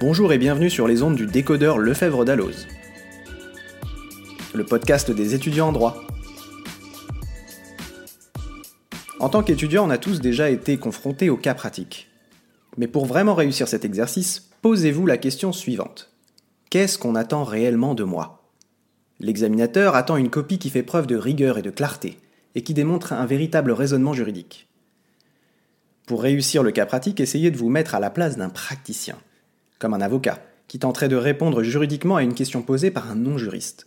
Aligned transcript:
Bonjour 0.00 0.32
et 0.32 0.38
bienvenue 0.38 0.70
sur 0.70 0.86
les 0.86 1.02
ondes 1.02 1.16
du 1.16 1.26
décodeur 1.26 1.76
Lefebvre 1.76 2.24
d'Alloz, 2.24 2.68
le 4.54 4.64
podcast 4.64 5.10
des 5.10 5.34
étudiants 5.34 5.70
en 5.70 5.72
droit. 5.72 6.04
En 9.18 9.28
tant 9.28 9.42
qu'étudiant, 9.42 9.88
on 9.88 9.90
a 9.90 9.98
tous 9.98 10.20
déjà 10.20 10.50
été 10.50 10.76
confrontés 10.76 11.30
au 11.30 11.36
cas 11.36 11.54
pratique. 11.54 12.08
Mais 12.76 12.86
pour 12.86 13.06
vraiment 13.06 13.34
réussir 13.34 13.66
cet 13.66 13.84
exercice, 13.84 14.50
posez-vous 14.62 15.04
la 15.04 15.16
question 15.16 15.52
suivante. 15.52 16.12
Qu'est-ce 16.70 16.96
qu'on 16.96 17.16
attend 17.16 17.42
réellement 17.42 17.96
de 17.96 18.04
moi? 18.04 18.44
L'examinateur 19.18 19.96
attend 19.96 20.16
une 20.16 20.30
copie 20.30 20.60
qui 20.60 20.70
fait 20.70 20.84
preuve 20.84 21.08
de 21.08 21.16
rigueur 21.16 21.58
et 21.58 21.62
de 21.62 21.70
clarté, 21.70 22.20
et 22.54 22.62
qui 22.62 22.72
démontre 22.72 23.14
un 23.14 23.26
véritable 23.26 23.72
raisonnement 23.72 24.12
juridique. 24.12 24.68
Pour 26.06 26.22
réussir 26.22 26.62
le 26.62 26.70
cas 26.70 26.86
pratique, 26.86 27.18
essayez 27.18 27.50
de 27.50 27.58
vous 27.58 27.68
mettre 27.68 27.96
à 27.96 28.00
la 28.00 28.10
place 28.10 28.36
d'un 28.36 28.48
praticien, 28.48 29.16
comme 29.78 29.94
un 29.94 30.00
avocat, 30.00 30.40
qui 30.68 30.78
tenterait 30.78 31.08
de 31.08 31.16
répondre 31.16 31.62
juridiquement 31.62 32.16
à 32.16 32.22
une 32.22 32.34
question 32.34 32.62
posée 32.62 32.90
par 32.90 33.10
un 33.10 33.16
non-juriste. 33.16 33.86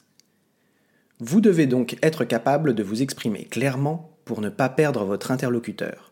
Vous 1.20 1.42
devez 1.42 1.68
donc 1.68 1.98
être 2.02 2.26
capable 2.26 2.74
de 2.74 2.84
vous 2.84 3.02
exprimer 3.02 3.46
clairement 3.46 4.18
pour 4.26 4.42
ne 4.42 4.50
pas 4.50 4.70
perdre 4.70 5.06
votre 5.06 5.32
interlocuteur. 5.32 6.12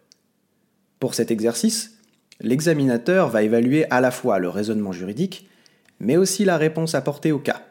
Pour 1.00 1.16
cet 1.16 1.32
exercice, 1.32 1.98
l'examinateur 2.40 3.30
va 3.30 3.44
évaluer 3.44 3.90
à 3.90 4.02
la 4.02 4.12
fois 4.12 4.38
le 4.38 4.50
raisonnement 4.50 4.92
juridique, 4.92 5.50
mais 6.00 6.18
aussi 6.18 6.46
la 6.46 6.58
réponse 6.58 6.94
apportée 6.94 7.32
au 7.32 7.40
cas. 7.40 7.64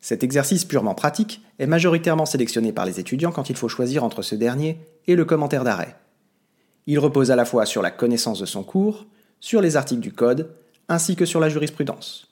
Cet 0.00 0.24
exercice 0.24 0.64
purement 0.64 0.94
pratique 0.94 1.42
est 1.58 1.66
majoritairement 1.66 2.26
sélectionné 2.26 2.72
par 2.72 2.86
les 2.86 2.98
étudiants 3.00 3.32
quand 3.32 3.50
il 3.50 3.56
faut 3.56 3.68
choisir 3.68 4.04
entre 4.04 4.22
ce 4.22 4.34
dernier 4.34 4.78
et 5.06 5.16
le 5.16 5.24
commentaire 5.24 5.64
d'arrêt. 5.64 5.96
Il 6.86 6.98
repose 6.98 7.30
à 7.30 7.36
la 7.36 7.44
fois 7.44 7.66
sur 7.66 7.82
la 7.82 7.90
connaissance 7.90 8.40
de 8.40 8.46
son 8.46 8.64
cours, 8.64 9.06
sur 9.38 9.60
les 9.60 9.76
articles 9.76 10.00
du 10.00 10.12
code, 10.12 10.52
ainsi 10.92 11.16
que 11.16 11.24
sur 11.24 11.40
la 11.40 11.48
jurisprudence. 11.48 12.28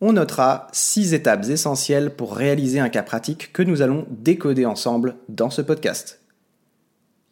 On 0.00 0.12
notera 0.12 0.68
six 0.72 1.14
étapes 1.14 1.48
essentielles 1.48 2.14
pour 2.14 2.36
réaliser 2.36 2.80
un 2.80 2.90
cas 2.90 3.02
pratique 3.02 3.52
que 3.52 3.62
nous 3.62 3.80
allons 3.80 4.06
décoder 4.10 4.66
ensemble 4.66 5.16
dans 5.28 5.48
ce 5.48 5.62
podcast. 5.62 6.20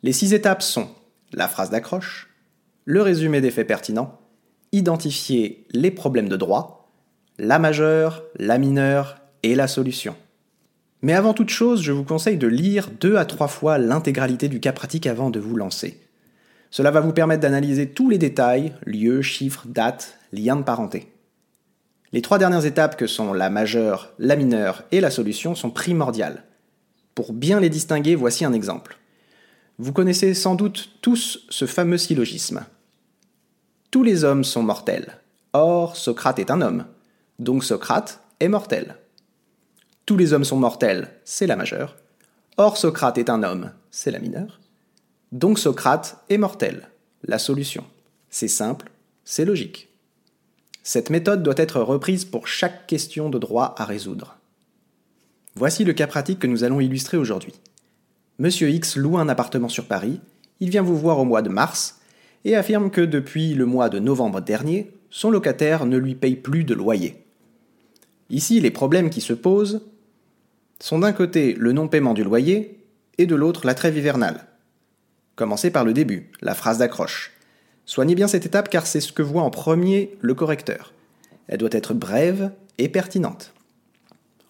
Les 0.03 0.13
six 0.13 0.33
étapes 0.33 0.63
sont 0.63 0.89
la 1.33 1.47
phrase 1.47 1.71
d'accroche, 1.71 2.31
le 2.87 3.03
résumé 3.03 3.41
des 3.41 3.51
faits 3.51 3.67
pertinents, 3.67 4.19
identifier 4.73 5.67
les 5.71 5.91
problèmes 5.91 6.29
de 6.29 6.37
droit, 6.37 6.91
la 7.39 7.59
majeure, 7.59 8.23
la 8.39 8.59
mineure 8.59 9.19
et 9.43 9.55
la 9.55 9.69
solution. 9.69 10.17
Mais 11.03 11.13
avant 11.13 11.35
toute 11.35 11.51
chose, 11.51 11.83
je 11.83 11.93
vous 11.93 12.05
conseille 12.05 12.39
de 12.39 12.47
lire 12.47 12.89
deux 12.99 13.17
à 13.17 13.27
trois 13.27 13.49
fois 13.49 13.77
l'intégralité 13.77 14.49
du 14.49 14.59
cas 14.59 14.73
pratique 14.73 15.07
avant 15.07 15.29
de 15.29 15.39
vous 15.39 15.57
lancer. 15.57 16.01
Cela 16.75 16.91
va 16.91 16.99
vous 16.99 17.13
permettre 17.13 17.41
d'analyser 17.41 17.91
tous 17.91 18.11
les 18.11 18.19
détails, 18.19 18.73
lieux, 18.85 19.23
chiffres, 19.23 19.63
dates, 19.65 20.19
liens 20.33 20.57
de 20.57 20.65
parenté. 20.65 21.07
Les 22.11 22.21
trois 22.21 22.37
dernières 22.37 22.67
étapes 22.67 22.97
que 22.97 23.07
sont 23.07 23.33
la 23.33 23.49
majeure, 23.49 24.13
la 24.19 24.35
mineure 24.35 24.83
et 24.91 25.01
la 25.01 25.13
solution 25.13 25.55
sont 25.55 25.71
primordiales. 25.71 26.43
Pour 27.15 27.33
bien 27.33 27.61
les 27.61 27.71
distinguer, 27.71 28.17
voici 28.17 28.45
un 28.45 28.53
exemple. 28.53 28.99
Vous 29.79 29.93
connaissez 29.93 30.35
sans 30.35 30.57
doute 30.57 30.91
tous 31.01 31.47
ce 31.49 31.65
fameux 31.65 31.97
syllogisme. 31.97 32.65
Tous 33.93 34.03
les 34.03 34.25
hommes 34.25 34.43
sont 34.43 34.65
mortels. 34.65 35.21
Or, 35.53 35.97
Socrate 35.97 36.41
est 36.41 36.51
un 36.51 36.61
homme. 36.61 36.87
Donc 37.39 37.63
Socrate 37.63 38.21
est 38.41 38.49
mortel. 38.49 38.97
Tous 40.07 40.17
les 40.17 40.33
hommes 40.33 40.43
sont 40.43 40.59
mortels, 40.59 41.09
c'est 41.25 41.47
la 41.47 41.55
majeure. 41.55 41.95
Or 42.57 42.77
Socrate 42.77 43.19
est 43.19 43.31
un 43.31 43.45
homme, 43.45 43.71
c'est 43.93 44.11
la 44.11 44.19
mineure. 44.19 44.59
Donc 45.35 45.59
Socrate 45.59 46.25
est 46.31 46.39
mortel, 46.39 46.91
la 47.25 47.41
solution. 47.41 47.83
C'est 48.31 48.47
simple, 48.47 48.93
c'est 49.25 49.45
logique. 49.45 49.89
Cette 50.85 51.11
méthode 51.11 51.43
doit 51.43 51.55
être 51.57 51.81
reprise 51.81 52.25
pour 52.25 52.47
chaque 52.47 52.87
question 52.87 53.31
de 53.31 53.39
droit 53.41 53.75
à 53.77 53.85
résoudre. 53.85 54.37
Voici 55.57 55.83
le 55.83 55.93
cas 55.93 56.07
pratique 56.07 56.39
que 56.39 56.47
nous 56.47 56.63
allons 56.63 56.79
illustrer 56.79 57.17
aujourd'hui. 57.17 57.55
Monsieur 58.39 58.71
X 58.71 58.97
loue 58.97 59.19
un 59.19 59.29
appartement 59.29 59.69
sur 59.69 59.87
Paris, 59.87 60.21
il 60.61 60.71
vient 60.71 60.83
vous 60.83 60.97
voir 60.97 61.19
au 61.19 61.25
mois 61.25 61.43
de 61.43 61.49
mars 61.49 61.99
et 62.45 62.55
affirme 62.55 62.93
que 62.93 63.01
depuis 63.01 63.55
le 63.55 63.67
mois 63.67 63.89
de 63.89 63.99
novembre 63.99 64.41
dernier, 64.41 64.93
son 65.11 65.33
locataire 65.33 65.85
ne 65.85 65.97
lui 65.97 66.15
paye 66.15 66.37
plus 66.37 66.63
de 66.63 66.75
loyer. 66.75 67.25
Ici, 68.31 68.61
les 68.61 68.71
problèmes 68.71 69.11
qui 69.11 69.21
se 69.21 69.33
posent 69.33 69.83
sont 70.79 71.01
d'un 71.01 71.13
côté 71.13 71.55
le 71.55 71.73
non-paiement 71.73 72.15
du 72.15 72.23
loyer 72.23 72.79
et 73.19 73.27
de 73.27 73.35
l'autre 73.35 73.67
la 73.67 73.75
trêve 73.75 73.99
hivernale. 73.99 74.47
Commencez 75.37 75.71
par 75.71 75.85
le 75.85 75.93
début, 75.93 76.31
la 76.43 76.55
phrase 76.55 76.79
d'accroche. 76.79 77.33
Soignez 77.87 78.15
bien 78.15 78.29
cette 78.29 78.47
étape 78.47 78.69
car 78.69 78.87
c'est 78.87 79.01
ce 79.01 79.13
que 79.13 79.23
voit 79.23 79.43
en 79.43 79.51
premier 79.51 80.17
le 80.21 80.35
correcteur. 80.35 80.93
Elle 81.49 81.59
doit 81.59 81.71
être 81.73 81.93
brève 81.93 82.53
et 82.79 82.89
pertinente. 82.89 83.53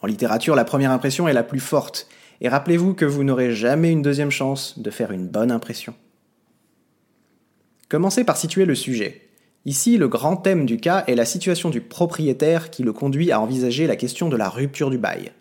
En 0.03 0.07
littérature, 0.07 0.55
la 0.55 0.65
première 0.65 0.91
impression 0.91 1.27
est 1.27 1.33
la 1.33 1.43
plus 1.43 1.61
forte, 1.61 2.07
et 2.41 2.49
rappelez-vous 2.49 2.93
que 2.93 3.07
vous 3.07 3.25
n'aurez 3.25 3.55
jamais 3.55 3.91
une 3.91 4.03
deuxième 4.03 4.31
chance 4.31 4.79
de 4.79 4.91
faire 4.91 5.13
une 5.13 5.27
bonne 5.27 5.51
impression. 5.51 5.95
Commencez 7.89 8.25
par 8.25 8.37
situer 8.37 8.67
le 8.67 8.75
sujet. 8.75 9.23
Ici, 9.65 9.97
le 9.97 10.09
grand 10.09 10.37
thème 10.37 10.67
du 10.67 10.77
cas 10.77 11.05
est 11.07 11.15
la 11.15 11.25
situation 11.25 11.71
du 11.71 11.81
propriétaire 11.81 12.71
qui 12.71 12.83
le 12.83 12.93
conduit 12.93 13.33
à 13.33 13.41
envisager 13.41 13.87
la 13.87 13.97
question 13.97 14.29
de 14.29 14.37
la 14.37 14.51
rupture 14.51 14.91
du 14.91 14.99
bail. 14.99 15.33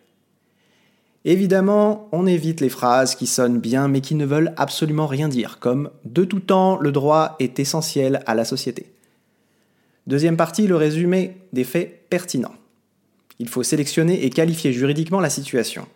Évidemment, 1.25 2.09
on 2.11 2.25
évite 2.25 2.59
les 2.59 2.69
phrases 2.69 3.15
qui 3.15 3.27
sonnent 3.27 3.59
bien 3.59 3.87
mais 3.87 4.01
qui 4.01 4.15
ne 4.15 4.25
veulent 4.25 4.53
absolument 4.57 5.07
rien 5.07 5.29
dire, 5.29 5.57
comme 5.59 5.89
De 6.03 6.25
tout 6.25 6.41
temps, 6.41 6.77
le 6.77 6.91
droit 6.91 7.37
est 7.39 7.59
essentiel 7.59 8.21
à 8.25 8.35
la 8.35 8.43
société. 8.43 8.91
Deuxième 10.05 10.35
partie, 10.35 10.67
le 10.67 10.75
résumé 10.75 11.37
des 11.53 11.63
faits 11.63 12.09
pertinents. 12.09 12.55
Il 13.39 13.47
faut 13.47 13.63
sélectionner 13.63 14.25
et 14.25 14.29
qualifier 14.29 14.73
juridiquement 14.73 15.21
la 15.21 15.29
situation. 15.29 15.87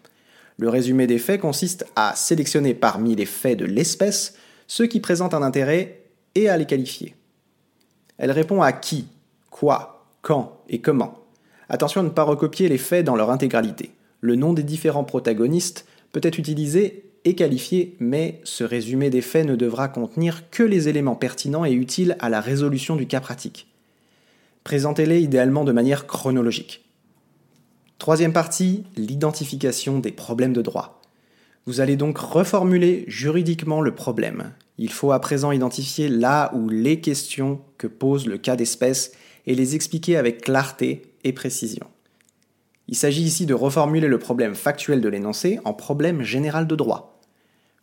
Le 0.58 0.70
résumé 0.70 1.08
des 1.08 1.20
faits 1.20 1.42
consiste 1.42 1.86
à 1.98 2.16
sélectionner 2.16 2.74
parmi 2.74 3.16
les 3.16 3.26
faits 3.26 3.60
de 3.60 3.66
l'espèce 3.66 4.36
ceux 4.66 4.88
qui 4.88 5.02
présentent 5.02 5.34
un 5.34 5.44
intérêt 5.44 6.04
et 6.36 6.48
à 6.48 6.58
les 6.58 6.66
qualifier. 6.66 7.16
Elle 8.18 8.32
répond 8.32 8.62
à 8.62 8.72
qui, 8.72 9.08
quoi, 9.50 10.06
quand 10.22 10.62
et 10.70 10.80
comment. 10.80 11.20
Attention 11.70 12.02
à 12.02 12.04
ne 12.06 12.10
pas 12.10 12.24
recopier 12.24 12.70
les 12.70 12.78
faits 12.78 13.06
dans 13.06 13.16
leur 13.16 13.30
intégralité 13.30 13.92
le 14.22 14.36
nom 14.36 14.54
des 14.54 14.64
différents 14.64 15.04
protagonistes 15.04 15.86
peut 16.12 16.22
être 16.24 16.40
utilisé 16.40 17.04
et 17.26 17.36
qualifié, 17.36 17.96
mais 18.00 18.40
ce 18.44 18.64
résumé 18.64 19.10
des 19.10 19.22
faits 19.22 19.46
ne 19.46 19.56
devra 19.56 19.90
contenir 19.90 20.50
que 20.50 20.64
les 20.64 20.88
éléments 20.88 21.16
pertinents 21.16 21.66
et 21.66 21.74
utiles 21.74 22.16
à 22.20 22.30
la 22.30 22.42
résolution 22.42 22.96
du 22.96 23.06
cas 23.06 23.20
pratique. 23.20 23.68
Présentez-les 24.64 25.22
idéalement 25.22 25.64
de 25.64 25.72
manière 25.72 26.08
chronologique. 26.08 26.86
Troisième 28.00 28.34
partie, 28.34 28.84
l'identification 28.96 30.00
des 30.00 30.12
problèmes 30.12 30.54
de 30.54 30.62
droit. 30.62 31.02
Vous 31.66 31.82
allez 31.82 31.98
donc 31.98 32.18
reformuler 32.18 33.04
juridiquement 33.08 33.82
le 33.82 33.94
problème. 33.94 34.54
Il 34.78 34.92
faut 34.92 35.12
à 35.12 35.20
présent 35.20 35.52
identifier 35.52 36.08
là 36.08 36.54
ou 36.56 36.70
les 36.70 37.02
questions 37.02 37.60
que 37.78 37.88
pose 37.88 38.28
le 38.28 38.38
cas 38.38 38.56
d'espèce 38.56 39.12
et 39.48 39.56
les 39.56 39.76
expliquer 39.76 40.16
avec 40.16 40.42
clarté 40.42 41.02
et 41.24 41.34
précision. 41.34 41.88
Il 42.88 42.96
s'agit 42.96 43.24
ici 43.24 43.46
de 43.46 43.54
reformuler 43.54 44.08
le 44.08 44.20
problème 44.20 44.56
factuel 44.56 45.02
de 45.02 45.10
l'énoncé 45.10 45.60
en 45.66 45.74
problème 45.74 46.22
général 46.22 46.68
de 46.68 46.76
droit. 46.76 47.20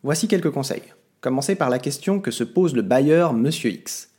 Voici 0.03 0.27
quelques 0.27 0.51
conseils. 0.51 0.93
Commencez 1.21 1.55
par 1.55 1.69
la 1.69 1.79
question 1.79 2.19
que 2.19 2.31
se 2.31 2.43
pose 2.43 2.75
le 2.75 2.81
bailleur 2.81 3.33
Monsieur 3.33 3.71
X. 3.71 4.09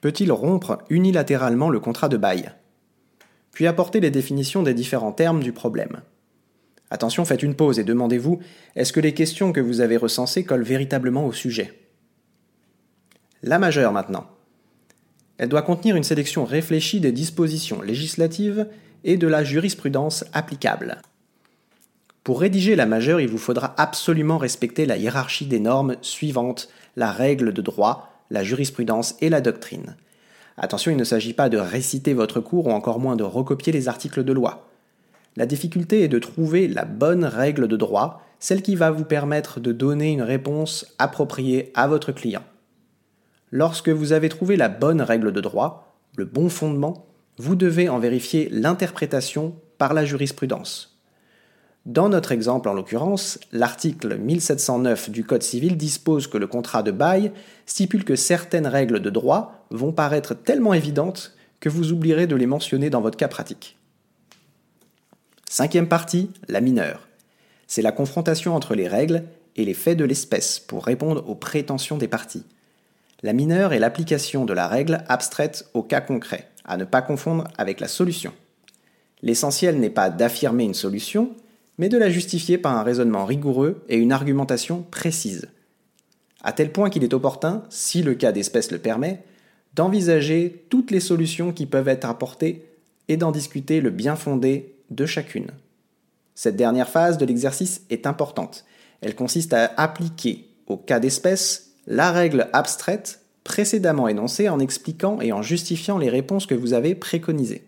Peut-il 0.00 0.32
rompre 0.32 0.78
unilatéralement 0.88 1.70
le 1.70 1.80
contrat 1.80 2.08
de 2.08 2.16
bail? 2.16 2.52
Puis 3.52 3.66
apportez 3.66 4.00
les 4.00 4.10
définitions 4.10 4.62
des 4.62 4.74
différents 4.74 5.12
termes 5.12 5.42
du 5.42 5.52
problème. 5.52 6.02
Attention, 6.90 7.24
faites 7.24 7.42
une 7.42 7.54
pause 7.54 7.78
et 7.78 7.84
demandez-vous 7.84 8.40
est-ce 8.74 8.92
que 8.92 9.00
les 9.00 9.14
questions 9.14 9.52
que 9.52 9.60
vous 9.60 9.80
avez 9.80 9.96
recensées 9.96 10.44
collent 10.44 10.62
véritablement 10.62 11.26
au 11.26 11.32
sujet? 11.32 11.72
La 13.42 13.58
majeure 13.58 13.92
maintenant. 13.92 14.26
Elle 15.38 15.48
doit 15.48 15.62
contenir 15.62 15.96
une 15.96 16.04
sélection 16.04 16.44
réfléchie 16.44 17.00
des 17.00 17.12
dispositions 17.12 17.80
législatives 17.80 18.66
et 19.04 19.16
de 19.16 19.26
la 19.26 19.44
jurisprudence 19.44 20.24
applicable. 20.32 21.02
Pour 22.24 22.40
rédiger 22.40 22.76
la 22.76 22.86
majeure, 22.86 23.20
il 23.20 23.28
vous 23.28 23.38
faudra 23.38 23.74
absolument 23.78 24.38
respecter 24.38 24.86
la 24.86 24.96
hiérarchie 24.96 25.46
des 25.46 25.60
normes 25.60 25.96
suivantes 26.02 26.68
la 26.96 27.12
règle 27.12 27.52
de 27.52 27.62
droit, 27.62 28.12
la 28.30 28.44
jurisprudence 28.44 29.16
et 29.20 29.30
la 29.30 29.40
doctrine. 29.40 29.96
Attention, 30.56 30.90
il 30.90 30.96
ne 30.96 31.04
s'agit 31.04 31.32
pas 31.32 31.48
de 31.48 31.58
réciter 31.58 32.12
votre 32.12 32.40
cours 32.40 32.66
ou 32.66 32.70
encore 32.70 33.00
moins 33.00 33.16
de 33.16 33.24
recopier 33.24 33.72
les 33.72 33.88
articles 33.88 34.24
de 34.24 34.32
loi. 34.32 34.68
La 35.36 35.46
difficulté 35.46 36.02
est 36.02 36.08
de 36.08 36.18
trouver 36.18 36.68
la 36.68 36.84
bonne 36.84 37.24
règle 37.24 37.68
de 37.68 37.76
droit, 37.76 38.22
celle 38.38 38.62
qui 38.62 38.74
va 38.74 38.90
vous 38.90 39.04
permettre 39.04 39.60
de 39.60 39.72
donner 39.72 40.12
une 40.12 40.22
réponse 40.22 40.94
appropriée 40.98 41.70
à 41.74 41.86
votre 41.86 42.12
client. 42.12 42.42
Lorsque 43.50 43.88
vous 43.88 44.12
avez 44.12 44.28
trouvé 44.28 44.56
la 44.56 44.68
bonne 44.68 45.00
règle 45.00 45.32
de 45.32 45.40
droit, 45.40 45.96
le 46.16 46.24
bon 46.24 46.48
fondement, 46.48 47.06
vous 47.40 47.56
devez 47.56 47.88
en 47.88 47.98
vérifier 47.98 48.50
l'interprétation 48.50 49.54
par 49.78 49.94
la 49.94 50.04
jurisprudence. 50.04 50.98
Dans 51.86 52.10
notre 52.10 52.32
exemple 52.32 52.68
en 52.68 52.74
l'occurrence, 52.74 53.40
l'article 53.50 54.18
1709 54.18 55.08
du 55.08 55.24
Code 55.24 55.42
civil 55.42 55.78
dispose 55.78 56.26
que 56.26 56.36
le 56.36 56.46
contrat 56.46 56.82
de 56.82 56.90
bail 56.90 57.32
stipule 57.64 58.04
que 58.04 58.14
certaines 58.14 58.66
règles 58.66 59.00
de 59.00 59.08
droit 59.08 59.64
vont 59.70 59.90
paraître 59.90 60.34
tellement 60.34 60.74
évidentes 60.74 61.34
que 61.60 61.70
vous 61.70 61.92
oublierez 61.92 62.26
de 62.26 62.36
les 62.36 62.44
mentionner 62.44 62.90
dans 62.90 63.00
votre 63.00 63.16
cas 63.16 63.28
pratique. 63.28 63.78
Cinquième 65.48 65.88
partie, 65.88 66.30
la 66.46 66.60
mineure. 66.60 67.08
C'est 67.66 67.80
la 67.80 67.92
confrontation 67.92 68.54
entre 68.54 68.74
les 68.74 68.86
règles 68.86 69.24
et 69.56 69.64
les 69.64 69.72
faits 69.72 69.96
de 69.96 70.04
l'espèce 70.04 70.60
pour 70.60 70.84
répondre 70.84 71.26
aux 71.26 71.36
prétentions 71.36 71.96
des 71.96 72.06
parties. 72.06 72.44
La 73.22 73.32
mineure 73.32 73.72
est 73.72 73.78
l'application 73.78 74.44
de 74.44 74.52
la 74.52 74.68
règle 74.68 75.04
abstraite 75.08 75.70
au 75.72 75.82
cas 75.82 76.02
concret, 76.02 76.49
à 76.70 76.76
ne 76.76 76.84
pas 76.84 77.02
confondre 77.02 77.44
avec 77.58 77.80
la 77.80 77.88
solution. 77.88 78.32
L'essentiel 79.22 79.80
n'est 79.80 79.90
pas 79.90 80.08
d'affirmer 80.08 80.64
une 80.64 80.74
solution, 80.74 81.34
mais 81.78 81.88
de 81.88 81.98
la 81.98 82.08
justifier 82.08 82.58
par 82.58 82.76
un 82.76 82.84
raisonnement 82.84 83.26
rigoureux 83.26 83.84
et 83.88 83.96
une 83.96 84.12
argumentation 84.12 84.86
précise. 84.90 85.48
À 86.42 86.52
tel 86.52 86.70
point 86.70 86.88
qu'il 86.88 87.04
est 87.04 87.12
opportun, 87.12 87.64
si 87.70 88.02
le 88.02 88.14
cas 88.14 88.32
d'espèce 88.32 88.70
le 88.70 88.78
permet, 88.78 89.24
d'envisager 89.74 90.64
toutes 90.70 90.92
les 90.92 91.00
solutions 91.00 91.52
qui 91.52 91.66
peuvent 91.66 91.88
être 91.88 92.08
apportées 92.08 92.64
et 93.08 93.16
d'en 93.16 93.32
discuter 93.32 93.80
le 93.80 93.90
bien 93.90 94.14
fondé 94.14 94.76
de 94.90 95.06
chacune. 95.06 95.50
Cette 96.36 96.56
dernière 96.56 96.88
phase 96.88 97.18
de 97.18 97.26
l'exercice 97.26 97.82
est 97.90 98.06
importante. 98.06 98.64
Elle 99.00 99.16
consiste 99.16 99.52
à 99.52 99.72
appliquer 99.76 100.48
au 100.66 100.76
cas 100.76 101.00
d'espèce 101.00 101.72
la 101.86 102.12
règle 102.12 102.48
abstraite 102.52 103.20
précédemment 103.44 104.08
énoncée 104.08 104.48
en 104.48 104.60
expliquant 104.60 105.20
et 105.20 105.32
en 105.32 105.42
justifiant 105.42 105.98
les 105.98 106.10
réponses 106.10 106.46
que 106.46 106.54
vous 106.54 106.72
avez 106.72 106.94
préconisées. 106.94 107.64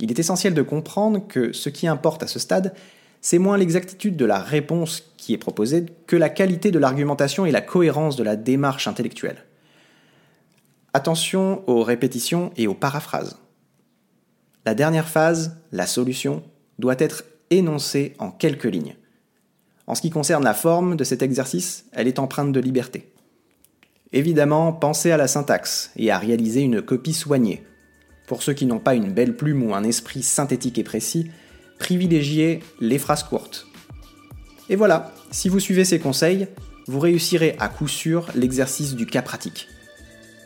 Il 0.00 0.10
est 0.10 0.18
essentiel 0.18 0.54
de 0.54 0.62
comprendre 0.62 1.26
que 1.28 1.52
ce 1.52 1.68
qui 1.68 1.86
importe 1.86 2.22
à 2.22 2.26
ce 2.26 2.38
stade, 2.38 2.74
c'est 3.20 3.38
moins 3.38 3.58
l'exactitude 3.58 4.16
de 4.16 4.24
la 4.24 4.38
réponse 4.38 5.12
qui 5.18 5.34
est 5.34 5.38
proposée 5.38 5.86
que 6.06 6.16
la 6.16 6.30
qualité 6.30 6.70
de 6.70 6.78
l'argumentation 6.78 7.44
et 7.44 7.50
la 7.50 7.60
cohérence 7.60 8.16
de 8.16 8.24
la 8.24 8.36
démarche 8.36 8.88
intellectuelle. 8.88 9.44
Attention 10.94 11.62
aux 11.68 11.82
répétitions 11.82 12.50
et 12.56 12.66
aux 12.66 12.74
paraphrases. 12.74 13.38
La 14.64 14.74
dernière 14.74 15.08
phase, 15.08 15.56
la 15.70 15.86
solution, 15.86 16.42
doit 16.78 16.96
être 16.98 17.24
énoncée 17.50 18.14
en 18.18 18.30
quelques 18.30 18.64
lignes. 18.64 18.96
En 19.86 19.94
ce 19.94 20.02
qui 20.02 20.10
concerne 20.10 20.44
la 20.44 20.54
forme 20.54 20.96
de 20.96 21.04
cet 21.04 21.22
exercice, 21.22 21.86
elle 21.92 22.08
est 22.08 22.18
empreinte 22.18 22.52
de 22.52 22.60
liberté. 22.60 23.09
Évidemment, 24.12 24.72
pensez 24.72 25.12
à 25.12 25.16
la 25.16 25.28
syntaxe 25.28 25.92
et 25.96 26.10
à 26.10 26.18
réaliser 26.18 26.62
une 26.62 26.82
copie 26.82 27.12
soignée. 27.12 27.62
Pour 28.26 28.42
ceux 28.42 28.54
qui 28.54 28.66
n'ont 28.66 28.80
pas 28.80 28.94
une 28.94 29.12
belle 29.12 29.36
plume 29.36 29.62
ou 29.62 29.74
un 29.74 29.84
esprit 29.84 30.22
synthétique 30.22 30.78
et 30.78 30.84
précis, 30.84 31.30
privilégiez 31.78 32.60
les 32.80 32.98
phrases 32.98 33.22
courtes. 33.22 33.68
Et 34.68 34.76
voilà, 34.76 35.12
si 35.30 35.48
vous 35.48 35.60
suivez 35.60 35.84
ces 35.84 36.00
conseils, 36.00 36.48
vous 36.86 36.98
réussirez 36.98 37.54
à 37.60 37.68
coup 37.68 37.86
sûr 37.86 38.26
l'exercice 38.34 38.94
du 38.94 39.06
cas 39.06 39.22
pratique. 39.22 39.68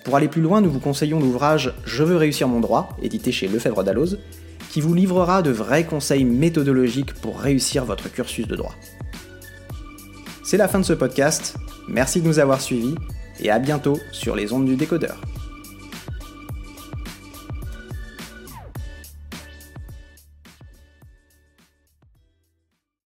Pour 0.05 0.17
aller 0.17 0.28
plus 0.28 0.43
loin, 0.43 0.60
nous 0.60 0.70
vous 0.70 0.81
conseillons 0.81 1.19
l'ouvrage 1.19 1.72
Je 1.87 2.05
veux 2.05 2.17
réussir 2.17 2.49
mon 2.49 2.60
droit, 2.60 2.94
édité 3.02 3.32
chez 3.32 3.49
Lefebvre 3.49 3.82
Dalloz, 3.82 4.19
qui 4.70 4.82
vous 4.82 4.93
livrera 4.93 5.40
de 5.40 5.50
vrais 5.50 5.84
conseils 5.84 6.25
méthodologiques 6.25 7.14
pour 7.14 7.40
réussir 7.40 7.87
votre 7.87 8.12
cursus 8.12 8.46
de 8.46 8.56
droit. 8.56 8.75
C'est 10.43 10.58
la 10.58 10.69
fin 10.69 10.81
de 10.81 10.84
ce 10.84 10.93
podcast, 10.93 11.56
merci 11.88 12.20
de 12.20 12.26
nous 12.26 12.38
avoir 12.38 12.60
suivis 12.60 12.94
et 13.40 13.50
à 13.50 13.58
bientôt 13.58 13.98
sur 14.12 14.36
les 14.36 14.52
ondes 14.52 14.66
du 14.66 14.76
décodeur. 14.76 15.20